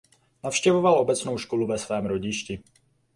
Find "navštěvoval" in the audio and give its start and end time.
0.43-0.99